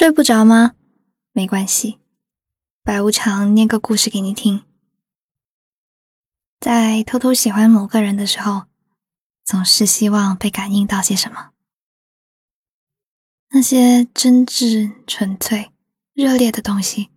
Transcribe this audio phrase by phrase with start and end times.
[0.00, 0.76] 睡不着吗？
[1.32, 1.98] 没关系，
[2.82, 4.64] 白无常念个故事给你听。
[6.58, 8.62] 在偷偷喜欢某个人的时候，
[9.44, 11.50] 总是希望被感应到些什么。
[13.50, 15.70] 那些真挚、纯粹、
[16.14, 17.10] 热烈的东西，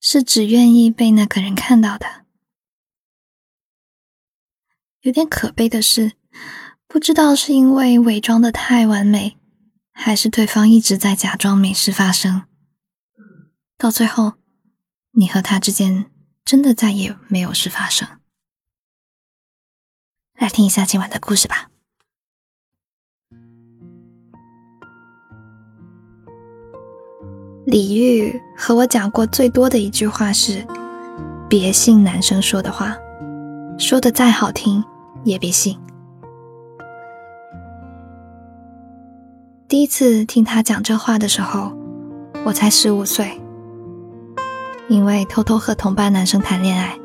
[0.00, 2.24] 是只愿意被那个人看到的。
[5.02, 6.12] 有点可悲的是，
[6.86, 9.36] 不知道是因为伪装的太完美。
[9.98, 12.42] 还是对方一直在假装没事发生，
[13.78, 14.34] 到最后，
[15.12, 16.10] 你和他之间
[16.44, 18.06] 真的再也没有事发生。
[20.38, 21.70] 来听一下今晚的故事吧。
[27.66, 30.64] 李玉和我讲过最多的一句话是
[31.48, 32.96] ：“别信男生说的话，
[33.78, 34.84] 说的再好听
[35.24, 35.76] 也别信。”
[39.68, 41.72] 第一次听他讲这话的时候，
[42.44, 43.40] 我才十五岁。
[44.86, 46.96] 因为偷偷和同班男生谈恋爱，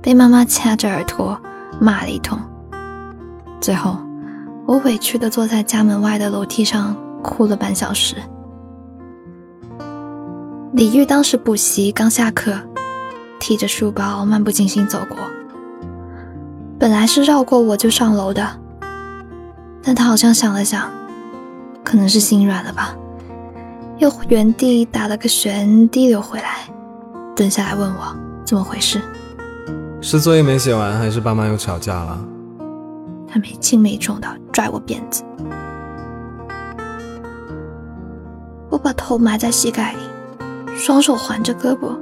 [0.00, 1.36] 被妈妈掐着耳朵
[1.80, 2.38] 骂了一通。
[3.60, 3.98] 最后，
[4.66, 8.14] 我委屈的坐在家门外的楼梯上哭了半小时。
[10.72, 12.56] 李玉当时补习刚下课，
[13.40, 15.18] 提着书包漫不经心走过。
[16.78, 18.48] 本来是绕过我就上楼的，
[19.82, 20.99] 但他好像想了想。
[21.84, 22.94] 可能是心软了吧，
[23.98, 26.68] 又原地打了个旋，滴溜回来，
[27.34, 29.00] 蹲下来问我怎么回事。
[30.00, 32.18] 是作业没写完，还是爸妈又吵架了？
[33.28, 35.22] 他没轻没重的拽我辫子，
[38.68, 39.98] 我把头埋在膝盖里，
[40.76, 41.96] 双手环着胳膊，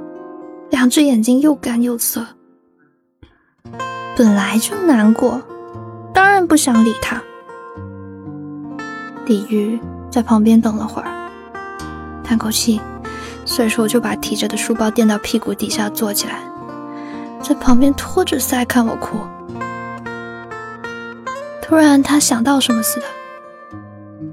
[0.71, 2.25] 两只眼睛又干又涩。
[4.15, 5.41] 本来就难过，
[6.13, 7.21] 当然不想理他。
[9.29, 11.29] 李玉在旁边等了会儿，
[12.23, 12.81] 叹口气，
[13.45, 16.39] 随手就把提着的书包垫到屁股底下坐起来，
[17.39, 19.19] 在旁边托着腮看我哭。
[21.61, 23.05] 突然，他想到什么似的：“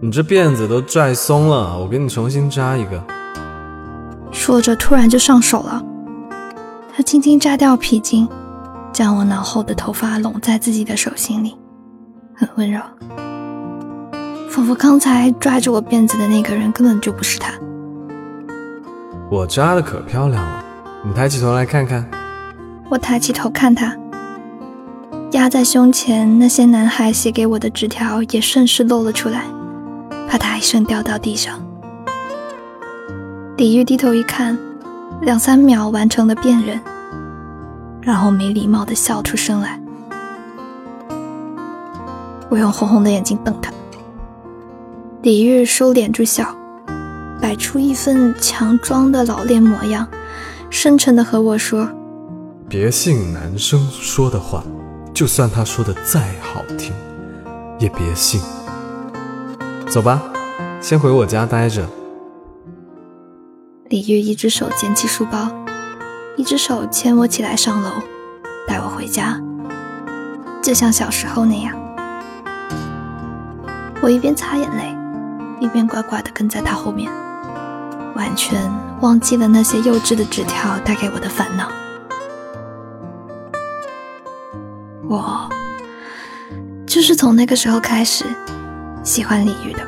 [0.01, 3.05] 你这辫子都拽松了，我给你重新扎一个。”
[4.33, 5.85] 说着，突然就上手了。
[6.97, 8.27] 他轻轻扎掉皮筋，
[8.95, 11.55] 将我脑后的头发拢在自己的手心里，
[12.35, 12.81] 很温柔。
[14.57, 17.53] 仿佛刚才抓着我辫子的那个人根本就不是他。
[19.31, 20.65] 我扎的可漂亮了，
[21.05, 22.09] 你抬起头来看看。
[22.89, 23.95] 我抬起头看他，
[25.33, 29.43] 压在胸前那些男孩写给我的纸条也顺势露了出来，
[30.27, 31.61] 啪嗒一声掉到地上。
[33.59, 34.57] 李玉低头一看，
[35.21, 36.81] 两三秒完成了辨认，
[38.01, 39.79] 然后没礼貌的笑出声来。
[42.49, 43.71] 我用红红的眼睛瞪他。
[45.27, 46.57] 李玉收敛住笑，
[47.43, 50.07] 摆出一份强装的老练模样，
[50.71, 51.91] 深沉的和我说
[52.71, 54.63] ：“别信男生说的话，
[55.13, 56.93] 就算他说的再好听，
[57.81, 58.41] 也别信。
[59.89, 60.23] 走吧，
[60.81, 61.85] 先回我家待着。”
[63.91, 65.51] 李玉一只手捡起书包，
[66.37, 67.91] 一只手牵我起来上楼，
[68.69, 69.43] 带我回家，
[70.63, 71.77] 就像小时候那样。
[74.01, 74.96] 我一边擦眼泪。
[75.61, 77.11] 一边乖乖地跟在他后面，
[78.15, 78.61] 完全
[79.01, 81.69] 忘记了那些幼稚的纸条带给我的烦恼。
[85.09, 85.49] 我
[86.87, 88.25] 就是从那个时候开始
[89.03, 89.81] 喜欢李玉的。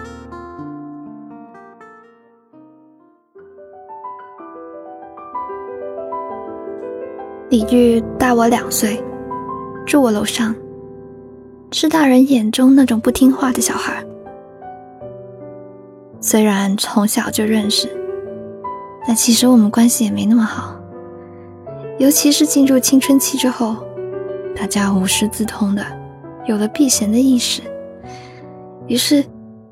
[7.50, 9.02] 李玉大我两岁，
[9.86, 10.54] 住我楼上，
[11.72, 14.04] 是大人眼中那种不听话的小孩。
[16.20, 17.88] 虽然从小就认识，
[19.06, 20.74] 但其实我们关系也没那么好。
[21.96, 23.76] 尤其是进入青春期之后，
[24.54, 25.84] 大家无师自通的，
[26.46, 27.62] 有了避嫌的意识。
[28.88, 29.24] 于是，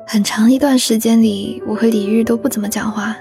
[0.07, 3.17] 很长一段时间里，我和李玉都不怎么讲话，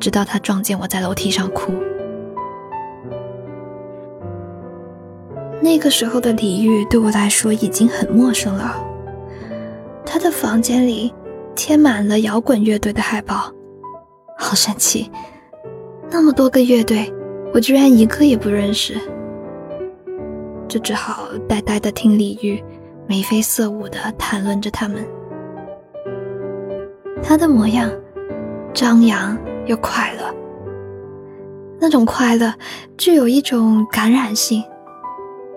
[0.00, 1.72] 直到他撞见我在楼梯上哭。
[5.60, 8.74] 那个时候的李玉对我来说已经很陌生了，
[10.06, 11.12] 他的房间里。
[11.54, 13.52] 贴满了摇滚乐队的海报，
[14.36, 15.10] 好神奇！
[16.10, 17.12] 那么多个乐队，
[17.52, 18.94] 我居然一个也不认识，
[20.68, 22.62] 就只好呆呆的听李玉
[23.06, 25.04] 眉飞色舞的谈论着他们。
[27.22, 27.90] 他的模样
[28.72, 29.36] 张扬
[29.66, 30.34] 又快乐，
[31.80, 32.52] 那种快乐
[32.98, 34.62] 具有一种感染性，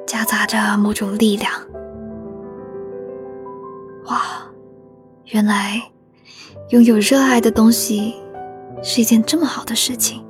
[0.05, 1.51] 夹杂着某种力量。
[5.29, 5.81] 原来，
[6.69, 8.15] 拥有热爱的东西
[8.81, 10.23] 是一件这么好的事情。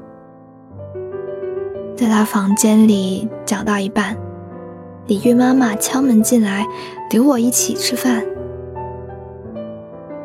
[1.96, 4.18] 在他房间里讲到一半，
[5.06, 6.66] 李玉妈妈敲门进来，
[7.12, 8.26] 留我一起吃饭。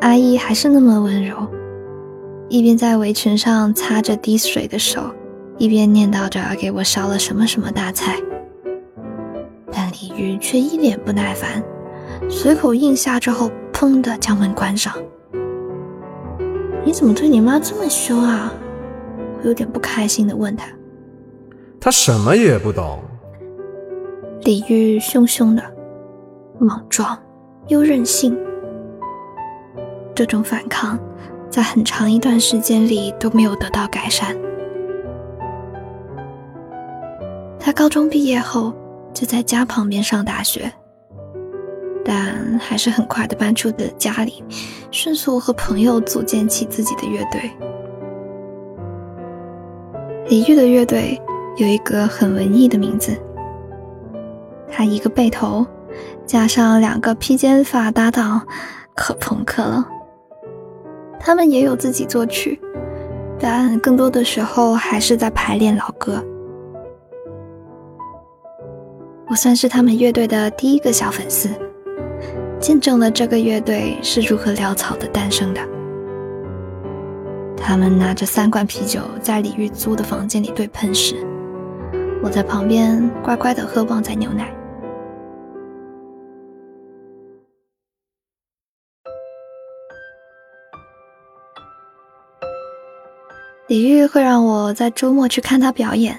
[0.01, 1.47] 阿姨还是那么温柔，
[2.49, 5.03] 一边在围裙上擦着滴水的手，
[5.59, 8.17] 一边念叨着给我烧了什么什么大菜。
[9.71, 11.63] 但李玉却一脸不耐烦，
[12.27, 13.51] 随口应下之后，
[13.83, 14.93] 砰的将门关上。
[16.85, 18.49] 你怎么对你妈这么凶啊？
[19.37, 20.67] 我有点不开心的问他。
[21.81, 23.03] 他什么也不懂。
[24.43, 25.61] 李玉凶凶的，
[26.61, 27.21] 莽撞
[27.67, 28.37] 又任性。
[30.15, 30.97] 这种反抗，
[31.49, 34.33] 在很长一段时间里都没有得到改善。
[37.59, 38.73] 他高中毕业后
[39.13, 40.71] 就在家旁边上大学，
[42.05, 44.43] 但还是很快的搬出的家里，
[44.91, 47.51] 迅速和朋友组建起自己的乐队。
[50.27, 51.21] 李玉的乐队
[51.57, 53.15] 有一个很文艺的名字，
[54.69, 55.65] 他一个背头，
[56.25, 58.41] 加上两个披肩发搭档，
[58.95, 59.87] 可朋克了。
[61.19, 62.59] 他们也有自己作曲，
[63.39, 66.23] 但更多的时候还是在排练老歌。
[69.27, 71.49] 我算是他们乐队的第一个小粉丝，
[72.63, 75.59] 见证了这个乐队是如何潦草的诞生的。
[77.57, 81.17] 他们拿着三罐啤酒在李玉租的房间里对喷时，
[82.23, 84.49] 我在旁边乖乖的喝旺仔牛奶。
[93.67, 96.17] 李玉会让我在周末去看他表演。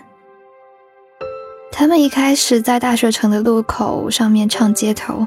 [1.72, 5.26] 他们一开始在大学城的路口上面唱街头，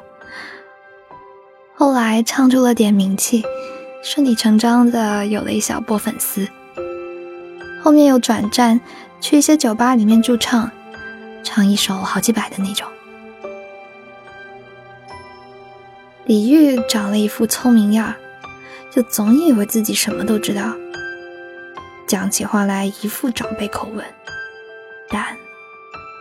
[1.79, 3.45] 后来唱出了点名气，
[4.01, 6.47] 顺理成章的有了一小波粉丝。
[7.83, 8.81] 后面又转战
[9.21, 10.71] 去一些酒吧里面驻唱，
[11.43, 12.87] 唱一首好几百的那种。
[16.25, 18.11] 李玉长了一副聪明样，
[18.89, 20.73] 就总以为自己什么都知道。
[22.07, 24.03] 讲起话来一副长辈口吻，
[25.09, 25.37] 但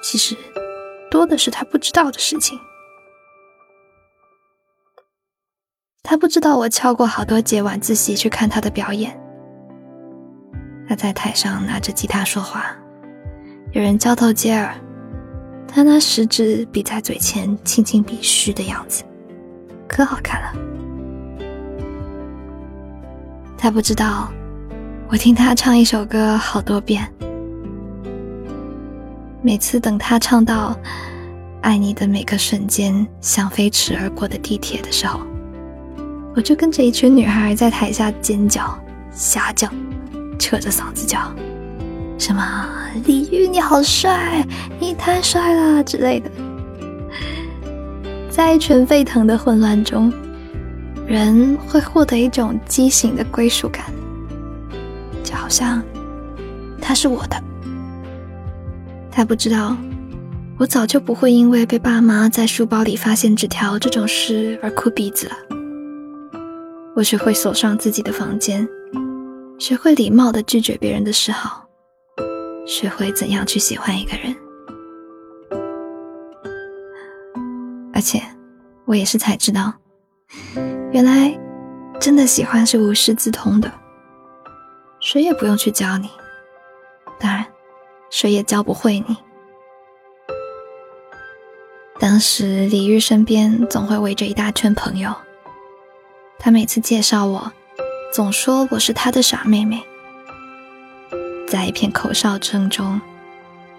[0.03, 0.37] 其实
[1.11, 2.61] 多的是他不知道的事情。
[6.09, 9.19] 他不知道我翘过好多节晚自习去看他的表演。
[10.89, 12.67] 他在台上拿着吉他说话，
[13.73, 14.73] 有人交头接耳，
[15.67, 19.03] 他拿食指比在嘴前，轻轻比嘘的样子，
[19.89, 20.53] 可好看了。
[23.59, 24.31] 他不知道。
[25.09, 27.09] 我听他唱一首歌好多遍，
[29.41, 30.77] 每次等他唱到
[31.63, 35.21] “爱你的每个瞬间像飞驰而过的地铁”的时候，
[36.37, 38.79] 我就跟着一群女孩在台下尖叫、
[39.11, 39.67] 瞎叫、
[40.39, 41.19] 扯着嗓子叫，
[42.19, 42.69] 什么
[43.07, 44.47] “李玉你好帅，
[44.79, 46.31] 你太帅了”之类的。
[48.29, 50.13] 在一群沸腾的混乱中，
[51.07, 53.87] 人会获得一种畸形的归属感。
[55.25, 55.83] 就好像
[56.83, 57.43] 他是我的，
[59.11, 59.75] 他不知道，
[60.59, 65.56] 我早就不会因为被爸妈在书包里发现纸条这种事而哭鼻子了。
[66.97, 68.67] 我学会锁上自己的房间，
[69.59, 71.69] 学会礼貌的拒绝别人的示好，
[72.67, 74.35] 学会怎样去喜欢一个人。
[77.93, 78.23] 而且，
[78.87, 79.75] 我也是才知道，
[80.91, 81.39] 原来
[82.01, 83.71] 真的喜欢是无师自通的。
[84.99, 86.09] 谁也不用去教你，
[87.21, 87.45] 当然，
[88.09, 89.15] 谁也教不会你。
[92.01, 95.15] 当时李玉身边总会围着一大圈朋友，
[96.39, 97.53] 他每次介绍我，
[98.13, 99.83] 总说我是他的傻妹妹。
[101.49, 103.01] 在一片口哨声中，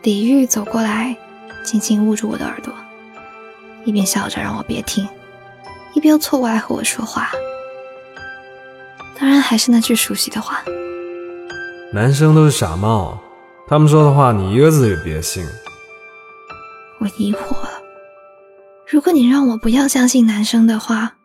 [0.03, 1.15] 李玉走过来，
[1.63, 2.73] 轻轻捂住我的耳朵，
[3.85, 5.07] 一边笑着让我别听，
[5.93, 7.29] 一边又凑过来和我说话。
[9.19, 10.61] 当然，还是那句熟悉的话。
[11.93, 13.17] 男生都是傻帽，
[13.67, 15.45] 他们说的话你一个字也别信。
[16.99, 17.81] 我疑惑了，
[18.87, 21.16] 如果你让我不要相信男生的话，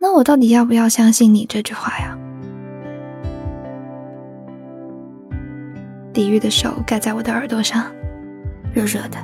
[0.00, 2.16] 那我到底要不要相信你这句话呀？
[6.14, 7.84] 李玉的手盖在我的耳朵上，
[8.72, 9.18] 热热的。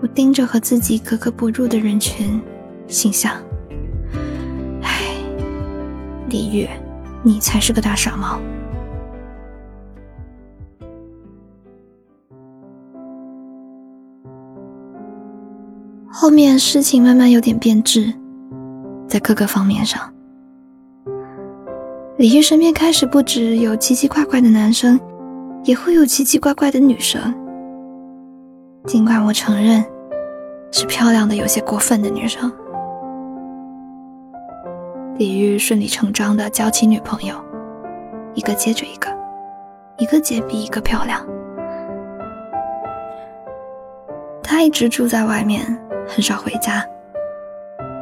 [0.00, 2.40] 我盯着和自己格格不入的人群，
[2.86, 3.34] 心想：
[4.82, 5.02] 唉，
[6.30, 6.66] 李玉，
[7.22, 8.40] 你才是个大傻帽。
[16.10, 18.12] 后面事情慢慢有点变质，
[19.10, 20.00] 在各个方面上，
[22.16, 25.00] 李玉身边开始不止有奇奇怪怪的男生，
[25.64, 27.20] 也会有奇奇怪怪的女生。
[28.86, 29.84] 尽管我承认，
[30.70, 32.50] 是漂亮的有些过分的女生。
[35.18, 37.34] 李玉顺理成章的交起女朋友，
[38.34, 39.10] 一个接着一个，
[39.98, 41.20] 一个接比一个漂亮。
[44.40, 45.66] 他一直住在外面，
[46.06, 46.86] 很少回家。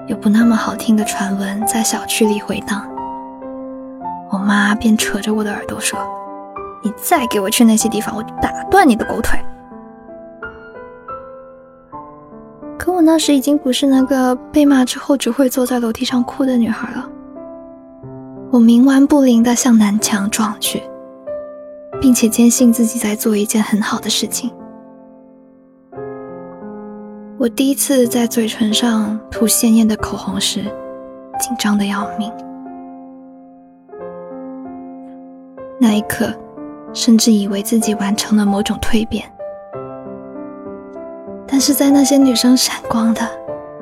[0.09, 2.83] 有不那么好听的传闻在小区里回荡，
[4.31, 5.99] 我妈便扯着我的耳朵说
[6.83, 9.39] ：“你再给我去那些地方，我打断你的狗腿。”
[12.79, 17.07] 可我那时已经不是那个被骂之后只会坐在楼梯上哭的女孩了。
[18.51, 20.83] 我冥顽不灵地向南墙撞去，
[22.01, 24.51] 并且坚信自己在做一件很好的事情。
[27.39, 30.61] 我第一次在嘴唇上涂鲜艳的口红时，
[31.39, 32.33] 紧张的要命。
[35.79, 36.35] 那一刻，
[36.93, 39.25] 甚至以为自己完成了某种蜕变。
[41.47, 43.21] 但是在那些女生闪光的、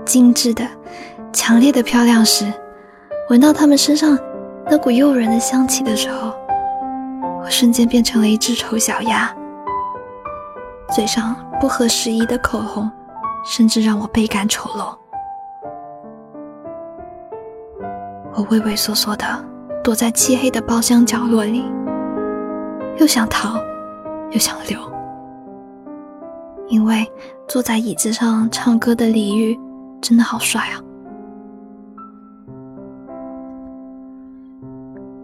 [0.04, 0.62] 精致的、
[1.32, 2.52] 强烈的漂亮时，
[3.30, 4.18] 闻到她们身上
[4.70, 6.34] 那股诱人的香气的时候，
[7.42, 9.34] 我瞬间变成了一只丑小鸭。
[10.94, 12.90] 嘴上不合时宜的口红，
[13.46, 14.94] 甚至让我倍感丑陋。
[18.34, 19.24] 我畏畏缩缩的
[19.82, 21.64] 躲在漆黑的包厢角落里，
[22.98, 23.58] 又想逃，
[24.30, 24.78] 又想留。
[26.68, 27.06] 因为
[27.46, 29.58] 坐在椅子上唱歌的李玉
[30.02, 30.82] 真的好帅啊！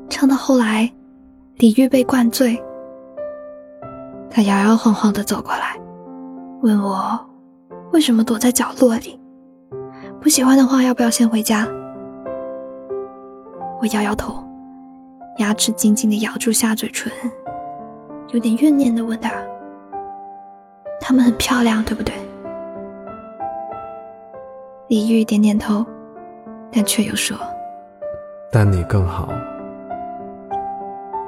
[0.08, 0.90] 唱到后来，
[1.56, 2.62] 李玉被灌醉，
[4.30, 5.76] 他摇摇晃晃的走过来，
[6.62, 7.18] 问我
[7.92, 9.20] 为什么躲在角落里，
[10.18, 11.68] 不喜欢的话要不要先回家？
[13.80, 14.42] 我摇摇头，
[15.36, 17.12] 牙齿紧紧的咬住下嘴唇，
[18.32, 19.30] 有点怨念的问他。
[21.00, 22.14] 她们很漂亮，对不对？
[24.88, 25.84] 李玉点点头，
[26.72, 27.36] 但却又说
[28.50, 29.28] ：“但你更好。”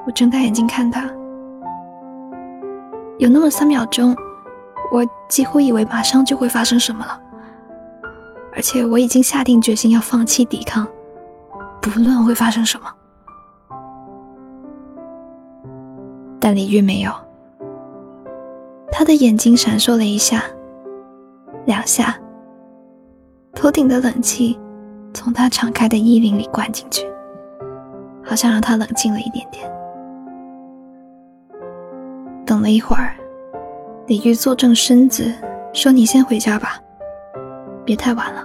[0.07, 1.11] 我睁开眼睛看他，
[3.19, 4.17] 有那么三秒钟，
[4.93, 7.21] 我几乎以为马上就会发生什么了，
[8.55, 10.87] 而且我已经下定决心要放弃抵抗，
[11.81, 12.87] 不论会发生什么。
[16.39, 17.11] 但李玉没有。
[18.93, 20.45] 他的眼睛闪烁了一下，
[21.65, 22.17] 两下，
[23.53, 24.57] 头顶的冷气
[25.13, 27.05] 从他敞开的衣领里灌进去，
[28.25, 29.69] 好像让他冷静了一点点。
[32.47, 33.17] 等了一会儿，
[34.07, 35.33] 李玉坐正身子，
[35.73, 36.79] 说：“你先回家吧，
[37.87, 38.45] 别太晚了。”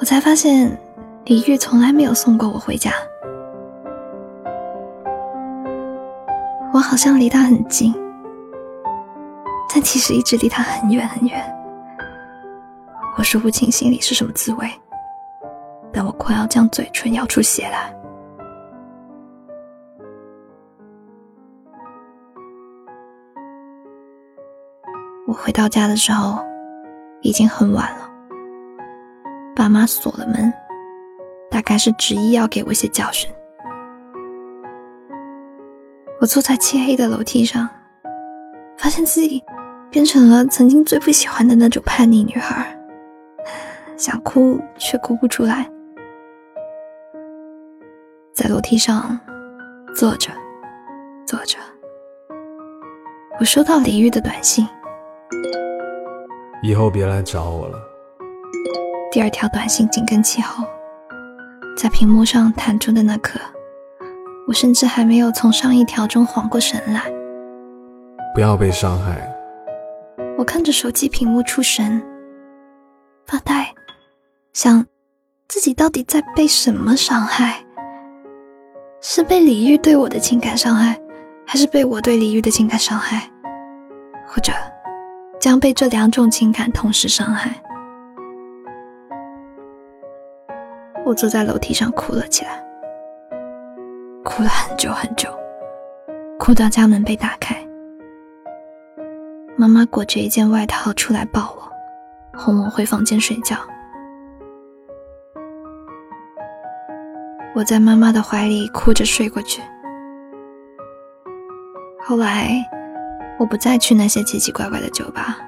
[0.00, 0.74] 我才发现，
[1.26, 2.92] 李玉从来没有送过我回家。
[6.72, 7.94] 我好像离他很近，
[9.74, 11.44] 但其实一直离他很远很远。
[13.18, 14.66] 我说不清心里是什么滋味，
[15.92, 17.94] 但我快要将嘴唇咬出血来。
[25.30, 26.44] 我回到家的时候，
[27.20, 28.10] 已经很晚了。
[29.54, 30.52] 爸妈锁了门，
[31.48, 33.30] 大概是执意要给我些教训。
[36.20, 37.68] 我坐在漆黑的楼梯上，
[38.76, 39.40] 发现自己
[39.88, 42.76] 变成了曾经最不喜欢的那种叛逆女孩，
[43.96, 45.70] 想哭却哭不出来。
[48.34, 49.16] 在楼梯上
[49.94, 50.32] 坐着，
[51.24, 51.56] 坐着，
[53.38, 54.66] 我收到李玉的短信
[56.62, 57.78] ：“以后别来找我了。”
[59.12, 60.64] 第二条短信紧跟其后，
[61.76, 63.40] 在屏幕上弹出的那刻。
[64.46, 67.02] 我甚至还没有从上一条中缓过神来。
[68.34, 69.16] 不要被伤害。
[70.36, 72.02] 我看着手机屏幕出神，
[73.26, 73.72] 发呆，
[74.52, 74.84] 想
[75.46, 77.64] 自己到底在被什么伤害？
[79.00, 80.98] 是被李玉对我的情感伤害，
[81.46, 83.30] 还是被我对李玉的情感伤害？
[84.26, 84.52] 或者
[85.50, 87.50] 将被这两种情感同时伤害？
[91.04, 92.64] 我坐在楼梯上哭了起来。
[94.22, 95.28] 哭了很久很久，
[96.38, 97.56] 哭到家门被打开，
[99.56, 103.56] 妈妈裹着一件外套出来抱我，哄我回房间睡觉。
[107.56, 109.60] 我在妈妈的怀里哭着睡过去。
[112.06, 112.64] 后来，
[113.40, 115.38] 我不再去那些奇奇怪怪的酒吧，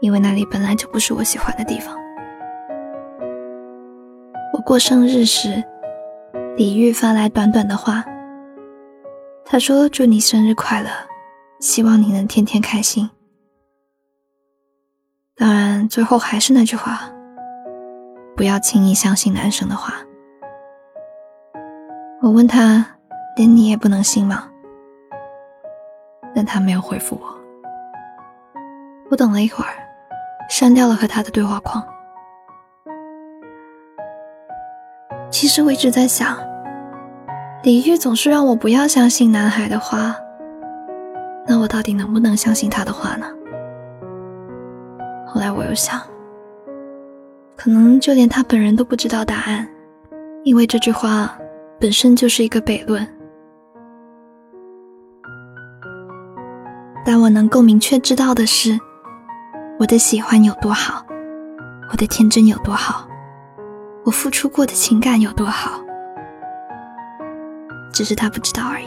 [0.00, 1.96] 因为那里本来就不是我喜欢的地方。
[4.52, 5.62] 我过生日时，
[6.56, 8.04] 李玉发来短短的话。
[9.44, 10.90] 他说：“祝你生日快乐，
[11.60, 13.08] 希望你能天天开心。”
[15.36, 17.12] 当然，最后还是那句话，
[18.36, 19.94] 不要轻易相信男生的话。
[22.22, 22.84] 我问他
[23.36, 24.48] ：“连你也不能信吗？”
[26.34, 27.38] 但他没有回复我。
[29.10, 29.70] 我等了一会儿，
[30.48, 31.84] 删掉了和他的对话框。
[35.30, 36.36] 其实我一直在想，
[37.62, 40.14] 李玉总是让我不要相信男孩的话，
[41.46, 43.26] 那我到底能不能相信他的话呢？
[45.26, 46.00] 后来我又想，
[47.56, 49.68] 可能就连他本人都不知道答案，
[50.44, 51.36] 因为这句话
[51.78, 53.06] 本身就是一个悖论。
[57.04, 58.78] 但我能够明确知道的是，
[59.78, 61.04] 我的喜欢有多好，
[61.90, 63.08] 我的天真有多好。
[64.04, 65.80] 我付出过的情感有多好，
[67.92, 68.86] 只是他不知道而已。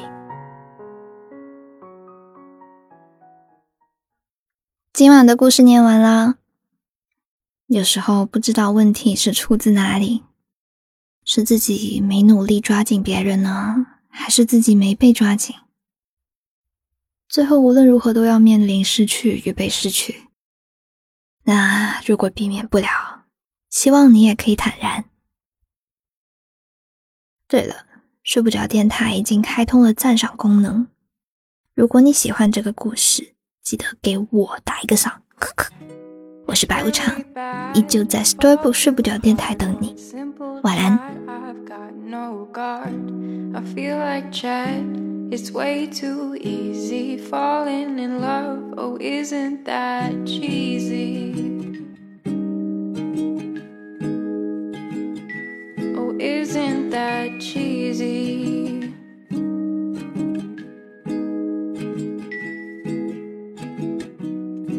[4.91, 6.35] 今晚的故事念完啦。
[7.67, 10.23] 有时候不知道问题是出自哪里，
[11.25, 15.55] 是自己没努力抓紧别人呢，还是自己没被抓紧？
[17.33, 20.27] 最后无论如何都要面临失去与被失去。
[21.45, 23.23] 那如果避免不了？
[23.71, 25.05] 希望你也可以坦然。
[27.47, 27.87] 对了，
[28.21, 30.85] 睡不着电台已经开通了赞赏功能，
[31.73, 35.23] 如果你喜欢这个故事，记得给我打一个赏。
[35.39, 35.71] 可可，
[36.45, 37.19] 我是白无常，
[37.73, 39.95] 依旧在 Storybook 睡不着电台等你，
[40.61, 40.99] 晚安。
[45.35, 48.75] It's way too easy falling in love.
[48.77, 51.33] Oh, isn't that cheesy?
[55.97, 58.93] Oh, isn't that cheesy?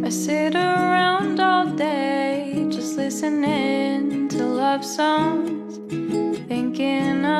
[0.07, 5.63] I sit around all day just listening to love songs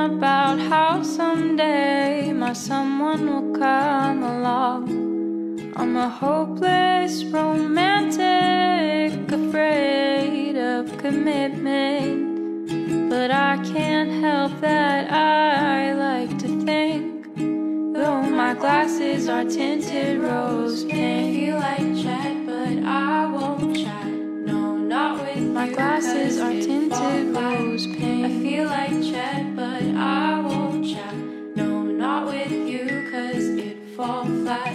[0.05, 5.73] about how someday my someone will come along.
[5.77, 12.69] I'm a hopeless romantic, afraid of commitment.
[13.09, 17.35] But I can't help that I like to think.
[17.95, 21.01] Though my glasses are tinted rose pink.
[21.01, 24.05] I feel like chat but I won't chat.
[24.05, 29.44] No, not with My glasses are tinted rose pink I feel like chat
[30.05, 31.15] I won't chat
[31.57, 34.75] No, not with you cause it fall flat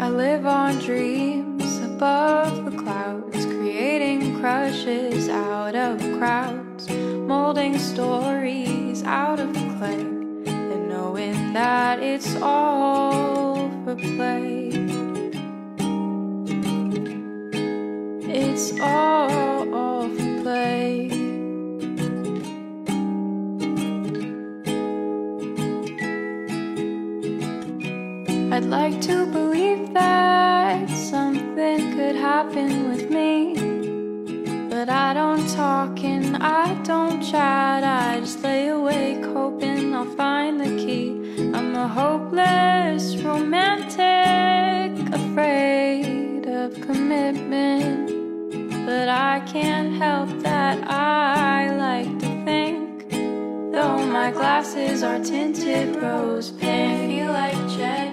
[0.00, 9.38] I live on dreams above the clouds Creating crushes out of crowds molding stories out
[9.38, 14.68] of clay and knowing that it's all for play.
[18.30, 19.37] It's all, all
[28.58, 33.68] I'd like to believe that something could happen with me
[34.78, 37.82] but I don't talk and I don't chat.
[37.82, 41.08] I just lay awake hoping I'll find the key.
[41.52, 48.06] I'm a hopeless romantic, afraid of commitment.
[48.86, 53.10] But I can't help that I like to think.
[53.72, 58.07] Though my glasses are tinted rose pink, I feel like Chet,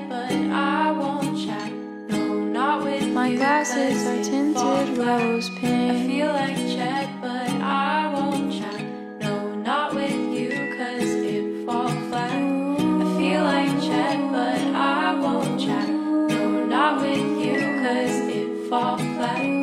[3.25, 5.91] my glasses are tinted rose pink.
[5.91, 8.81] I feel like Chet, but I won't chat.
[9.19, 12.31] No, not with you, cause it fall flat.
[12.31, 15.89] I feel like Chet, but I won't chat.
[15.89, 19.54] No, not with you, cause it fall flat.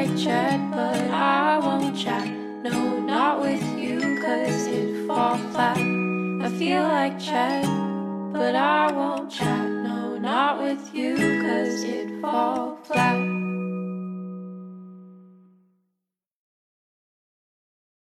[0.00, 2.26] Like chat, but I won't chat.
[2.62, 5.76] No, not with you, cause it fall flat.
[5.76, 7.64] I feel like chat,
[8.32, 9.68] but I won't chat.
[9.68, 13.19] No, not with you, cause it fall flat.